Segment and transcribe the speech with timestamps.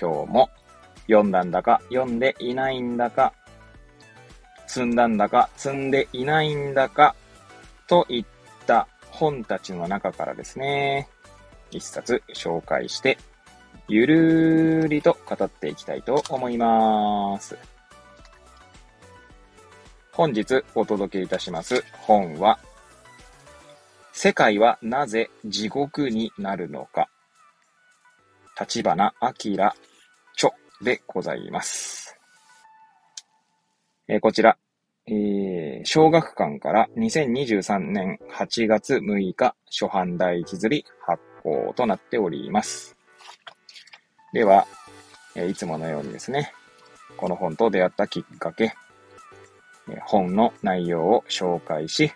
[0.00, 0.50] 今日も
[1.08, 3.32] 読んだんだか読んでいないんだか、
[4.66, 7.16] 積んだんだか積んでいないんだか、
[7.88, 8.24] といっ
[8.66, 11.08] た本たちの中からですね、
[11.70, 13.18] 一冊紹介して、
[13.88, 17.58] ゆるーりと語っていきたいと思います。
[20.12, 22.58] 本日お届けいたします本は、
[24.12, 27.08] 世界はなぜ地獄になるのか、
[28.60, 29.56] 立花明
[30.82, 32.18] でございます。
[34.06, 34.56] えー、こちら、
[35.06, 42.96] えー、小学館から2023年8月6日初版第一釣り発行となっております。
[44.32, 44.66] では、
[45.34, 46.52] えー、いつものようにですね、
[47.16, 48.74] この本と出会ったきっかけ、
[49.90, 52.12] え、本の内容を紹介し、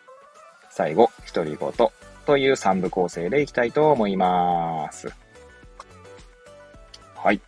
[0.70, 1.72] 最後、独り言
[2.26, 5.12] という3部構成でいきたいと思います。
[7.16, 7.40] はい。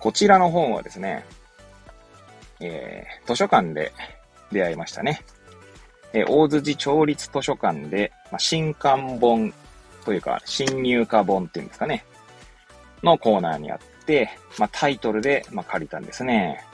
[0.00, 1.24] こちらの本はですね、
[2.60, 3.92] えー、図書館で
[4.50, 5.22] 出会いましたね。
[6.12, 9.52] えー、大辻町立図書館で、まあ、新刊本
[10.04, 12.04] というか、新入荷本っていうんですかね、
[13.02, 16.64] のコーナーにあって、まあ、タイトルで、まあ、借りたんですね。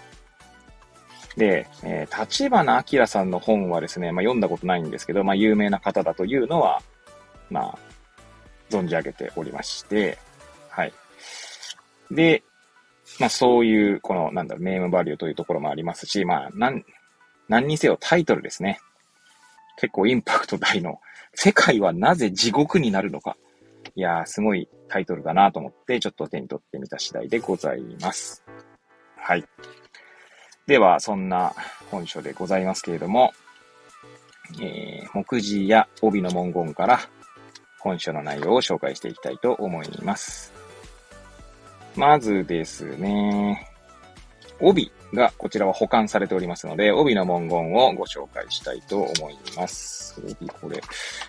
[1.36, 6.80] で、えー、立花明さんの本はですね、まあ、読んだことないんですけど、まあ、有名な方だというのは、
[7.50, 7.78] まあ、
[8.70, 10.18] 存じ上げておりまして、
[10.70, 10.92] はい。
[12.10, 12.42] で、
[13.20, 16.84] まあそういう、この、なんだろう、ネームバリューというところもありますし、まあ、なん、
[17.48, 18.80] 何にせよタイトルですね。
[19.78, 21.00] 結構インパクト大の、
[21.34, 23.36] 世界はなぜ地獄になるのか。
[23.94, 28.42] いやー、すごいタイトルだなと思って、ちょっと手に取ってみた次第でございます。
[29.16, 29.44] はい。
[30.66, 31.54] では、そんな
[31.90, 33.32] 本書でございますけれども、
[34.60, 37.00] えー、目次や帯の文言から
[37.80, 40.55] 本書の内容を紹介していきたいと思います。
[41.96, 43.68] まずですね、
[44.60, 50.20] 帯がこちらは保管されておりますので、帯の文言をご紹介したいと思います。
[50.22, 50.80] 帯これ、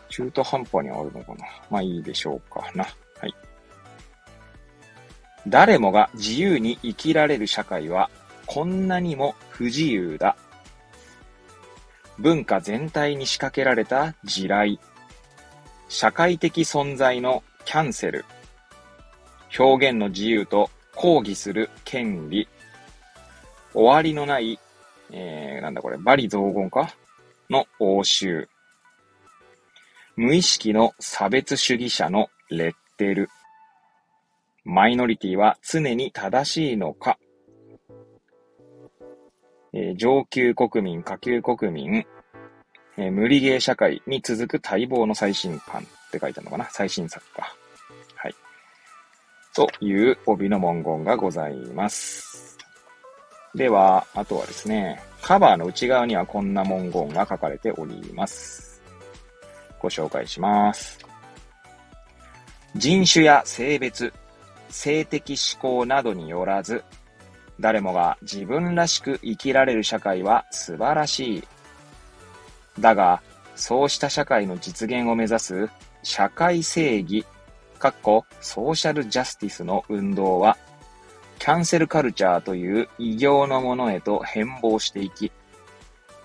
[0.10, 2.84] 中途半端にあるのかなまあいいでしょうかな。
[2.84, 3.34] はい。
[5.48, 8.10] 誰もが自由に生きられる社会は
[8.46, 10.36] こんなにも不自由だ。
[12.18, 14.80] 文化全体に仕掛けられた地雷。
[15.88, 18.26] 社会的存在のキャンセル。
[19.58, 22.48] 表現の自由と抗議する権利。
[23.74, 24.60] 終わりのない、
[25.12, 26.94] えー、なんだこれ、バリ雑言か？
[27.50, 28.48] の応酬。
[30.16, 33.30] 無意識の差別主義者のレッテル。
[34.64, 37.18] マイノリティは常に正しいのか？
[39.74, 42.06] えー、上級国民、下級国民、
[42.98, 46.70] えー、無理ゲー社会に続く待望の最新刊って書いてあるのかな？
[46.72, 47.56] 最新作か。
[49.58, 52.56] という帯の文言がございます。
[53.56, 58.84] では、あとはですね、カバーの内側にはこんな文言が書かれております。
[59.80, 61.00] ご紹介します。
[62.76, 64.14] 人種や性別、
[64.70, 66.84] 性的思考などによらず、
[67.60, 71.44] 誰もが自分らしく生きられる社会は素晴らしい。
[72.80, 73.24] だが、
[73.56, 75.68] そうした社会の実現を目指す
[76.04, 77.26] 社会正義
[77.78, 80.58] かっこソーシャルジャスティスの運動は、
[81.40, 85.32] キャンセルカルチャーという異形のものへと変貌していき、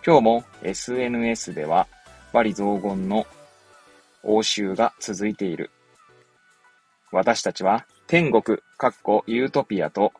[0.04, 1.86] 今日も SNS では、
[2.32, 3.26] 罵詈雑言の
[4.22, 5.70] 応酬が続いている。
[7.12, 10.12] 私たちは天国、かっこユートピアと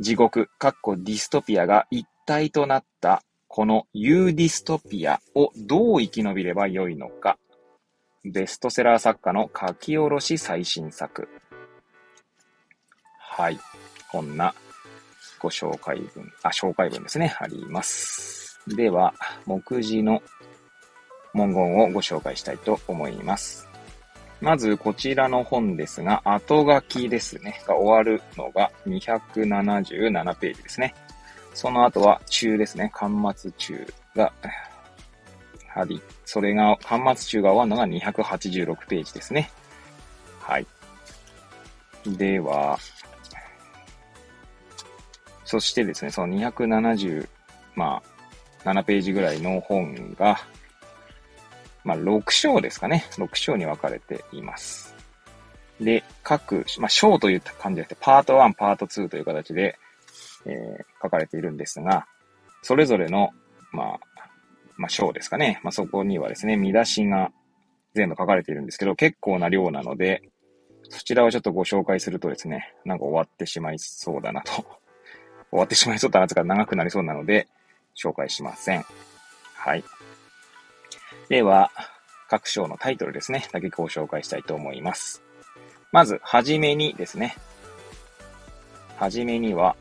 [0.00, 7.38] 地獄、かっこディストピアが一体となったこのユーディストピアをどう生き延びればよいのか。
[8.24, 11.28] ベストセラー作家の書き下ろし最新作。
[13.18, 13.58] はい。
[14.10, 14.54] こんな
[15.38, 18.58] ご紹介文、あ、紹介文ですね、あります。
[18.66, 19.14] では、
[19.46, 20.22] 目次の
[21.32, 23.68] 文言をご紹介したいと思います。
[24.40, 30.94] まず、こちらの本ですが、後書きですね、が終わるのが277ページですね。
[31.54, 34.32] その後は中ですね、巻末中が
[35.78, 39.50] あり、それが、端末中が終わるのが286ページですね。
[40.40, 40.66] はい。
[42.06, 42.78] では、
[45.44, 47.28] そしてですね、その270、
[47.74, 48.02] ま
[48.64, 50.38] あ、7ページぐらいの本が、
[51.84, 53.06] まあ、6章ですかね。
[53.12, 54.94] 6章に分かれています。
[55.80, 59.78] で、各、まあ、章といった感じで、パート1、パート2という形で、
[60.44, 62.06] えー、書かれているんですが、
[62.62, 63.30] それぞれの、
[63.72, 64.00] まあ、
[64.78, 65.60] まあ、章ですかね。
[65.62, 67.32] まあ、そこにはですね、見出しが
[67.94, 70.22] 全部書かれているんですけど、結構な量なので、
[70.88, 74.52] そちらをちょっとご紹介するとですね、なんか終わってしまいそうだなと。
[75.50, 77.48] 終わってしまいそうだなとか長くなりそうなので、
[77.96, 78.84] 紹介しません。
[79.54, 79.84] はい。
[81.28, 81.72] では、
[82.28, 85.22] 各章のタイトルですね、だけご紹介したいと思います。
[85.90, 87.34] まず、はじめにですね。
[88.96, 89.76] はじめには、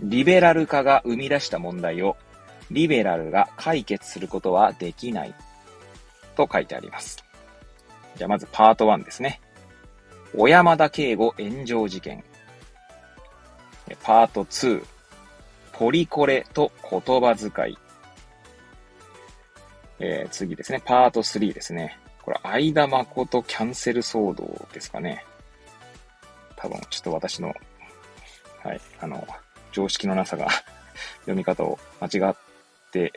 [0.00, 2.16] リベラル化が生み出した問題を、
[2.72, 5.34] リベラルが解決することはできない。
[6.34, 7.22] と書いてあります。
[8.16, 9.40] じゃあまずパート1ですね。
[10.34, 12.24] 小山田圭吾炎上事件。
[14.02, 14.82] パート2。
[15.72, 17.78] ポリコレと言葉遣い。
[19.98, 20.82] えー、次ですね。
[20.84, 21.98] パート3ですね。
[22.22, 25.24] これ、相田誠キャンセル騒動ですかね。
[26.56, 27.54] 多分、ちょっと私の、
[28.62, 29.26] はい、あの、
[29.72, 30.48] 常識のなさが
[31.20, 32.36] 読み方を間違っ
[32.92, 33.12] て、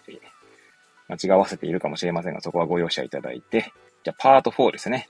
[1.07, 3.71] 間違わせているかもしれませんが、そこはご容赦いただいて、
[4.03, 5.09] じゃあ、パート4ですね。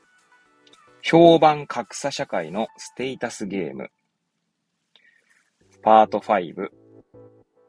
[1.02, 3.92] 評判格差社会のステータスゲーム。
[5.84, 6.70] パート5、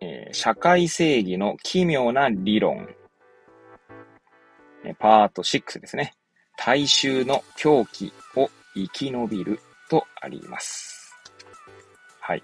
[0.01, 2.89] えー、社会正義の奇妙な理論。
[4.99, 6.15] パート6ですね。
[6.57, 9.61] 大衆の狂気を生き延びる
[9.91, 11.15] とあります。
[12.21, 12.43] はい。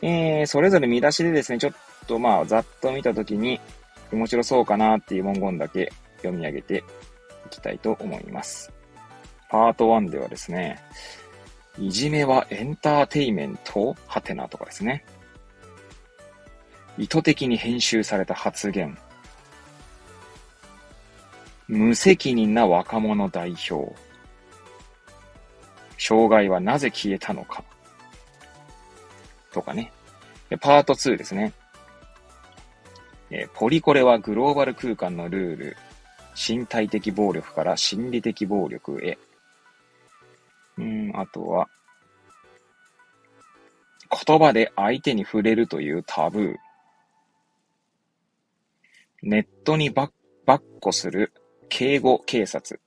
[0.00, 1.72] えー、それぞれ見出しでですね、ちょっ
[2.08, 3.60] とまあ、ざっと見たときに、
[4.10, 6.82] 面白そうかなっていう文言だけ読み上げて
[7.46, 8.72] いきたいと思います。
[9.50, 10.82] パート1ではですね、
[11.78, 13.94] いじめはエンターテイメント？
[14.06, 15.04] はてなとかですね。
[16.96, 18.98] 意図的に編集された発言。
[21.68, 23.94] 無責任な若者代表。
[25.98, 27.62] 障害はなぜ消えたのか。
[29.52, 29.92] とかね。
[30.60, 31.52] パート2ですね。
[33.30, 35.76] えー、ポリコレはグローバル空間のルール。
[36.38, 39.18] 身体的暴力から心理的暴力へ。
[40.78, 41.68] うん、あとは、
[44.24, 46.56] 言葉で相手に触れるというタブー。
[49.22, 50.12] ネットにばっ、
[50.46, 51.32] ばっこする
[51.68, 52.80] 敬語警察。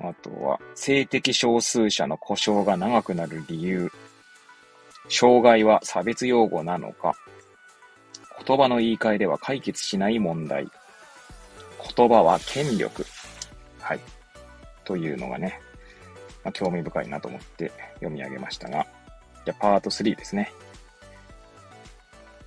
[0.00, 3.92] あとは、性的少数者の故障が長くなる理由。
[5.10, 7.14] 障害は差別用語なのか？
[8.46, 10.68] 言葉の言い換えでは解決しない問題。
[11.96, 13.04] 言葉は権力。
[13.80, 14.00] はい。
[14.84, 15.60] というのがね、
[16.44, 18.86] まあ、興味深いなと思って読み上げましたが、
[19.44, 20.52] じゃパート3ですね。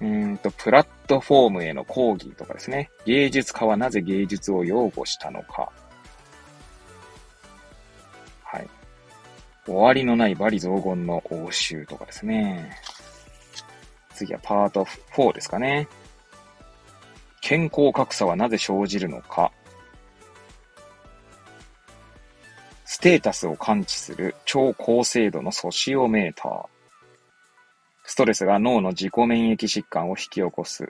[0.02, 2.90] うんと、プラットフォームへの抗議とかですね。
[3.06, 5.72] 芸術家はなぜ芸術を擁護したのか。
[9.66, 12.78] 終わりのないバリ雑言の応酬とかですね。
[14.14, 15.88] 次はパート4ですかね。
[17.42, 19.52] 健康格差はなぜ生じるのか。
[22.86, 26.66] ステータスを感知する超高精度のソシオメーター。
[28.06, 30.88] ストレスが脳の自己免疫疾患を引き起こす。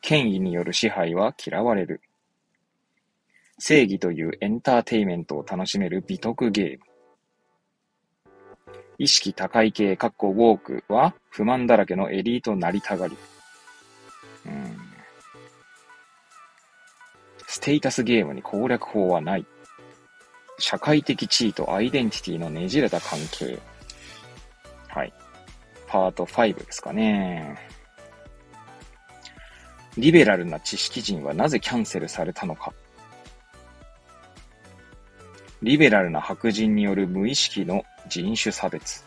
[0.00, 2.02] 権威による支配は嫌われる。
[3.58, 6.93] 正義というエンターテイメントを楽しめる美徳ゲーム。
[8.98, 13.16] 意識高い系、かっこウォークは不満だらけのエリートなりたがり。
[14.46, 14.76] うん。
[17.46, 19.46] ステータスゲームに攻略法はない。
[20.58, 23.58] 社会的地位とアイデンティティのねじれた関係。
[24.88, 25.12] はい。
[25.88, 27.58] パート5ですかね。
[29.96, 32.72] リベラルな知識人はなぜキャンセルされたのか。
[35.64, 39.02] リベラルな白人による無意識の人種差別。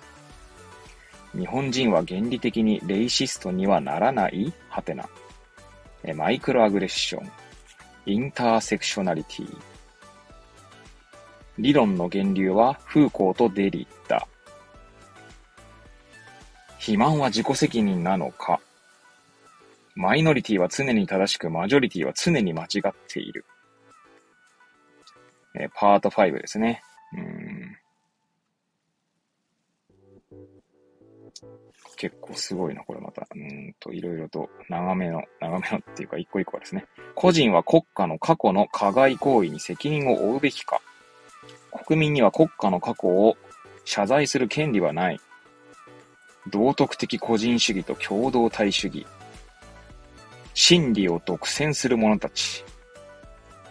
[1.37, 4.51] 日本人は原理的にレイシストにはならない？
[4.67, 5.07] はてな。
[6.15, 7.31] マイクロアグレッション。
[8.07, 9.57] インターセクショナリティ。
[11.59, 14.27] 理論の源流はフーコーとデリッタ。
[16.79, 18.59] 肥満は自己責任なのか？
[19.93, 23.45] マイノリティは常に正しく、マジョリティは常に間違っている。
[25.59, 26.81] え、パート5ですね。
[27.13, 27.77] うん
[31.97, 33.27] 結構すごいな、これまた。
[33.35, 36.85] うんと、いろいろと長めの、長めのっていうか一個一個はですね。
[37.15, 40.81] 個人は国家の過去の加害行為に責任を負うべきか。
[41.85, 43.35] 国民には国家の過去を
[43.83, 45.19] 謝罪する権利はない。
[46.49, 49.05] 道徳的個人主義と共同体主義。
[50.53, 52.63] 真理を独占する者たち。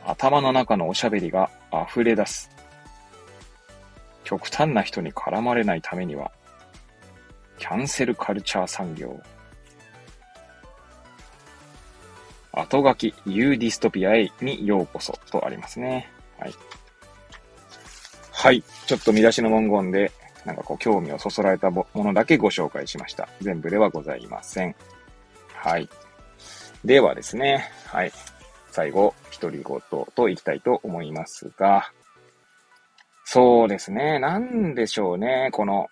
[0.06, 1.50] 頭の中のおしゃべりが
[1.90, 2.48] 溢れ出す。
[4.22, 6.30] 極端な人に絡まれないためには、
[7.58, 9.20] キャンセルカルチャー産業。
[12.52, 16.08] 後書き、ユーディストピアへにようこそとありますね。
[16.38, 16.54] はい。
[18.32, 18.62] はい。
[18.86, 20.12] ちょっと見出しの文言で、
[20.44, 23.28] なんかこう、興味をそそられたものだけご紹介しました。
[23.40, 24.76] 全部ではございません。
[25.52, 25.88] はい。
[26.84, 28.12] ではですね、はい。
[28.76, 31.90] 最後、独り言といきたいと思いますが、
[33.25, 35.87] そうですね、なんでしょうね、この、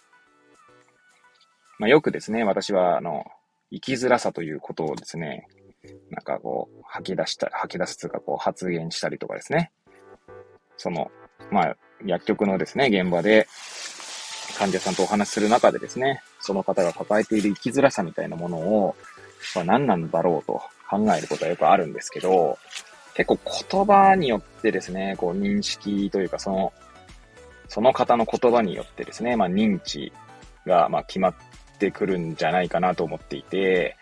[1.79, 3.25] まあ、よくですね、私は、あの、
[3.73, 5.49] 生きづらさということをですね、
[6.11, 9.73] なんかこう、吐き出した、吐き出すというか、こう、発言したりとかですね。
[10.76, 11.11] その、
[11.50, 13.49] まあ、薬局のですね、現場で、
[14.59, 18.95] 患者さんとお話しする中でですね、その方が抱えている生きづらさみたいなものを、
[19.55, 22.59] まあ、何なんだろうと考えることはよくあるんですけど、
[23.15, 23.39] 結構
[23.71, 26.73] 言葉によってですね、こう認識というか、その、
[27.69, 30.13] その方の言葉によってですね、まあ認知
[30.67, 31.35] が、まあ決まっ
[31.79, 33.97] てくるんじゃないかなと思っていて、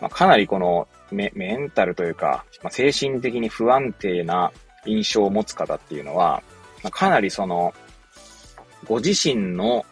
[0.00, 4.52] まあ、かなりこのメメンタルというか、まあ、精神的に不安定な
[4.86, 6.42] 印象を持つ方っていうのは、
[6.82, 7.74] まあ、かなりその、
[8.86, 9.84] ご自身の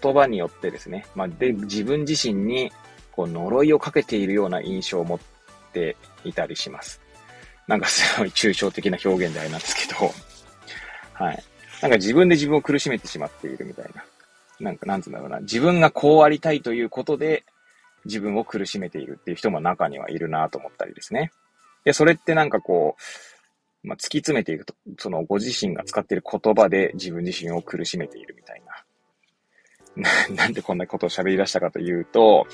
[0.00, 2.72] 言葉によってですね、まあ、で、自分自身に、
[3.12, 5.20] こう、呪いをかけているような印象を持っ
[5.72, 7.00] ていたりします。
[7.68, 10.12] なんかすごい抽象的な表現であれなんですけど、
[11.12, 11.42] はい。
[11.80, 14.04] なんか自分で自分を苦しめてしまっているみたいな。
[14.60, 15.40] なんか、なんつうんだろうな。
[15.40, 17.44] 自分がこうありたいということで、
[18.04, 21.30] 自分を苦しめているっていう人も中にはいるなと思ったりですね。
[21.84, 22.96] で、それってなんかこ
[23.84, 28.72] う、まあ、突き詰めていくと、そのご自身が使っている言葉で自分自身を苦しめているみたいな。
[29.96, 32.46] な なんでこんなことを喋り出したかというと、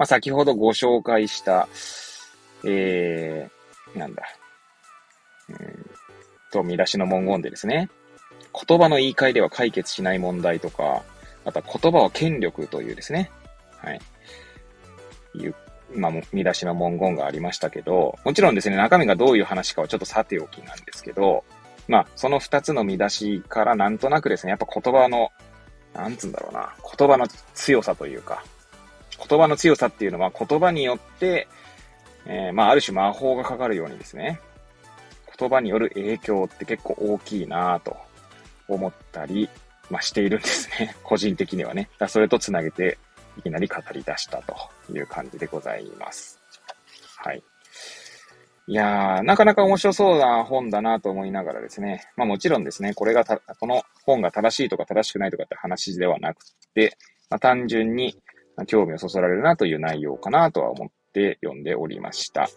[0.00, 1.68] まあ、先ほどご紹介した、
[2.64, 4.22] えー、なんだ、
[5.50, 5.90] うん。
[6.50, 7.90] と、見出しの文言でですね、
[8.66, 11.02] 言葉の言い換えでは解決しない問題とか、
[11.44, 13.30] あとは言葉は権力というですね、
[13.76, 14.00] はい。
[15.34, 15.54] いう、
[15.94, 21.44] まあ、見出しの文言がありましたけど、もちろんですね、中身がどういう話かはちょっとさておきなんですけど、
[21.88, 25.28] まあ、その二つの見出しからなんとなくですね、やっぱ言葉の、
[25.92, 28.42] なんつうんだろうな、言葉の強さというか、
[29.28, 31.48] 言葉の強さっていうのは言葉によって、
[32.26, 34.40] えー、まあ、ある種魔法がかかるようにですね、
[35.38, 37.96] 言葉による影響って結構大きいなぁと
[38.68, 39.48] 思ったり、
[39.90, 40.94] まあ、しているんですね。
[41.02, 41.88] 個人的にはね。
[41.98, 42.98] だそれとつなげて、
[43.38, 44.54] いきなり語り出したと
[44.92, 46.38] いう感じでございます。
[47.16, 47.42] はい。
[48.66, 52.04] いやー、なかなか面白そうな本だなと思いながらですね。
[52.16, 56.96] まあもちろんですね、これがた、この本が正しいとか正しくないとかって話ではなくて、
[57.30, 58.16] まあ、単純に
[58.66, 62.48] 興味をそそられるなという内容かなとは思って読んでおりました。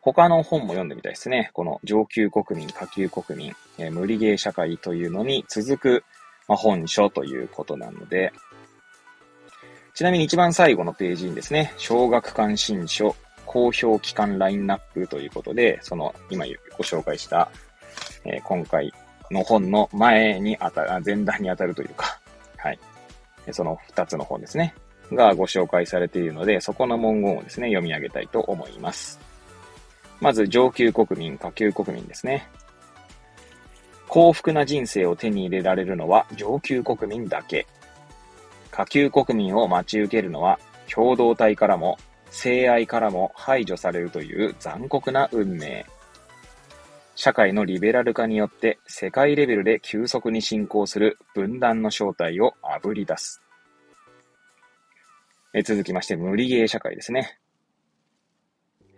[0.00, 1.50] 他の本も読んでみたいですね。
[1.52, 6.04] この上級国民、下級国民、えー、無理ゲー社会というのに続く、
[6.46, 8.32] まあ、本書ということなので、
[9.94, 13.16] ちなみに一番最後のページにですね、小学関心書、
[13.46, 16.44] 公表期間ラインナップということで、その今
[16.78, 17.50] ご紹介した、
[18.24, 18.92] えー、今回
[19.32, 22.20] の本の前に当たる、前段に当たるというか、
[22.58, 22.78] はい。
[23.52, 24.74] その二つの本ですね、
[25.12, 29.18] がご紹介されているので、そこの文言をですね、読み上げたいと思います。
[30.20, 32.48] まず上級国民、下級国民ですね。
[34.08, 37.66] 幸福な人生を手に入れられるのは上級国民だけ。
[38.70, 41.98] 下級国民を待ち受けるのは共同体からも
[42.30, 45.86] 性愛からも排除されるという残酷な運命。
[47.16, 53.42] 社会のリベラル化によって世界レベルで急速に進行する分断の正体をあぶり出す。
[55.54, 57.38] え続きまして、無理ゲー社会ですね。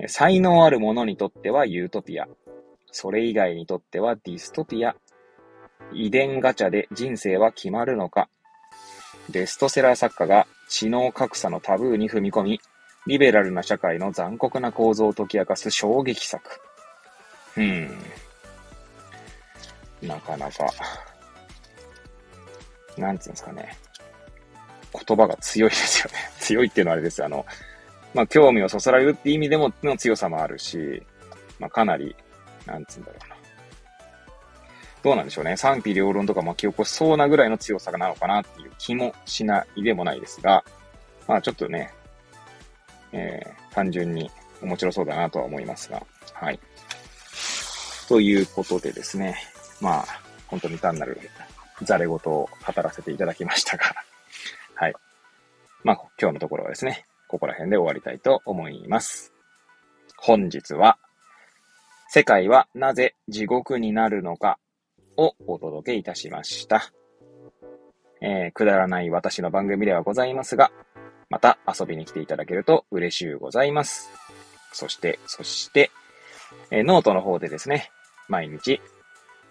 [0.09, 2.27] 才能ある者にとってはユートピア。
[2.91, 4.97] それ以外にとってはディストピア。
[5.93, 8.29] 遺伝ガチャで人生は決まるのか。
[9.31, 12.61] ベストセラー作家が知能格差のタブーに踏み込み、
[13.07, 16.61] リベラルな社会の残酷な構造を解き明かす衝撃作。
[17.59, 17.63] う
[20.05, 20.09] ん。
[20.09, 20.67] なかなか、
[22.97, 23.77] なんつうんですかね。
[25.07, 26.19] 言葉が強いですよね。
[26.41, 27.27] 強いっていうのはあれですよ。
[27.27, 27.45] あの、
[28.15, 31.03] まあ、興味をそそられるって意味でもの強さもあるし、
[31.59, 32.15] まあ、かなり、
[32.65, 33.37] なんつうんだろうな。
[35.03, 35.57] どうなんでしょうね。
[35.57, 40.65] 賛否両論とか巻き起こしそうなぐらいの強さなのかなっていう気もしないでもないですが、
[41.27, 41.93] まあちょっとね、
[43.13, 46.59] えー、単純に面白そうだなとは思いますが、はい。
[48.09, 49.37] ということでですね、
[49.81, 50.07] まあ、
[50.47, 51.21] 本当に単なる
[51.83, 53.85] ざれ言を語らせていただきましたが、
[54.75, 54.95] はい。
[55.85, 59.35] まあ、今日のところはですね、ここら辺で終わりたいと思います。
[60.17, 60.99] 本日は、
[62.09, 64.59] 世界はなぜ地獄になるのか
[65.19, 66.91] をお届けいたしました。
[68.23, 70.73] えー、くだらない私の番組ではございますが、
[71.29, 74.11] また遊びに来ていただけると嬉しゅうございます。
[74.73, 75.91] そして、そして、
[76.71, 77.91] えー、ノートの方でですね、
[78.29, 78.81] 毎日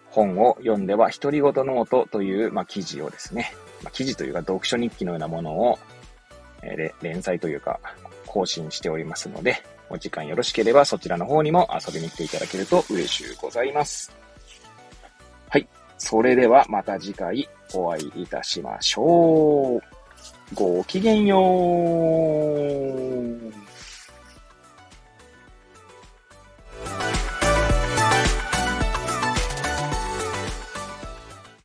[0.09, 3.53] 本を読んでは独り言ノートという、まあ、記事をですね、
[3.83, 5.79] まあ、記事というか読書日記のようなものを、
[6.63, 7.79] えー、連載というか
[8.25, 14.15] 更新しておりますので、お時間よろしければそちらの方にも遊びに来ていただけると嬉しゅうございます。
[15.49, 15.67] はい。
[15.97, 19.81] それではまた次回お会いいたしましょう。
[20.53, 23.36] ごきげんよう。